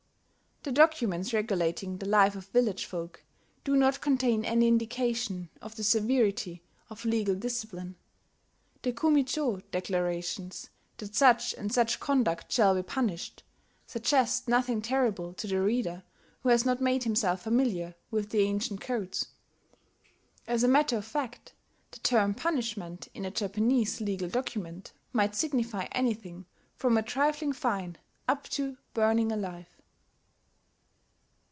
The 0.63 0.71
documents 0.71 1.33
regulating 1.33 1.97
the 1.97 2.07
life 2.07 2.35
of 2.35 2.45
village 2.49 2.85
folk 2.85 3.23
do 3.63 3.75
not 3.75 3.99
contain 3.99 4.45
any 4.45 4.67
indication 4.67 5.49
of 5.59 5.75
the 5.75 5.83
severity 5.83 6.61
of 6.87 7.03
legal 7.03 7.33
discipline: 7.33 7.95
the 8.83 8.91
Kumi 8.93 9.23
cho 9.23 9.61
declarations 9.71 10.69
that 10.97 11.15
such 11.15 11.55
and 11.55 11.73
such 11.73 11.99
conduct 11.99 12.51
"shall 12.51 12.75
be 12.75 12.83
punished" 12.83 13.41
suggest 13.87 14.47
nothing 14.47 14.83
terrible 14.83 15.33
to 15.33 15.47
the 15.47 15.59
reader 15.59 16.03
who 16.43 16.49
has 16.49 16.63
not 16.63 16.79
made 16.79 17.05
himself 17.05 17.41
familiar 17.41 17.95
with 18.11 18.29
the 18.29 18.41
ancient 18.41 18.81
codes. 18.81 19.29
As 20.45 20.61
a 20.63 20.67
matter 20.67 20.95
of 20.97 21.05
fact 21.05 21.53
the 21.89 21.97
term 22.01 22.35
"punishment" 22.35 23.07
in 23.15 23.25
a 23.25 23.31
Japanese 23.31 23.99
legal 23.99 24.29
document 24.29 24.91
might, 25.11 25.33
signify 25.33 25.85
anything 25.91 26.45
from 26.75 26.97
a 26.97 27.01
trifling 27.01 27.51
fine 27.51 27.97
up 28.27 28.43
to 28.49 28.77
burning 28.93 29.31
alive.... 29.31 29.65